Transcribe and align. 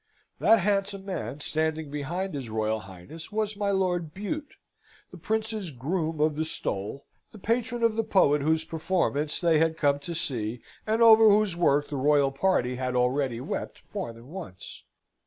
That 0.39 0.57
handsome 0.57 1.05
man 1.05 1.41
standing 1.41 1.91
behind 1.91 2.33
his 2.33 2.49
Royal 2.49 2.79
Highness 2.79 3.31
was 3.31 3.55
my 3.55 3.69
Lord 3.69 4.15
Bute, 4.15 4.55
the 5.11 5.17
Prince's 5.19 5.69
Groom 5.69 6.19
of 6.19 6.35
the 6.35 6.43
Stole, 6.43 7.05
the 7.31 7.37
patron 7.37 7.83
of 7.83 7.95
the 7.95 8.03
poet 8.03 8.41
whose 8.41 8.65
performance 8.65 9.39
they 9.39 9.59
had 9.59 9.77
come 9.77 9.99
to 9.99 10.15
see, 10.15 10.59
and 10.87 11.03
over 11.03 11.29
whose 11.29 11.55
work 11.55 11.89
the 11.89 11.97
Royal 11.97 12.31
party 12.31 12.77
had 12.77 12.95
already 12.95 13.39
wept 13.39 13.83
more 13.93 14.11
than 14.11 14.29
once. 14.29 14.81